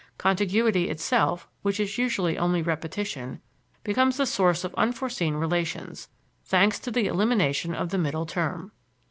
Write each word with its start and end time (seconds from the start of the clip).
Contiguity 0.17 0.89
itself, 0.89 1.47
which 1.61 1.79
is 1.79 1.99
usually 1.99 2.35
only 2.35 2.63
repetition, 2.63 3.39
becomes 3.83 4.17
the 4.17 4.25
source 4.25 4.63
of 4.63 4.73
unforeseen 4.73 5.35
relations, 5.35 6.09
thanks 6.43 6.79
to 6.79 6.89
the 6.89 7.05
elimination 7.05 7.75
of 7.75 7.89
the 7.89 7.99
middle 7.99 8.25
term. 8.25 8.71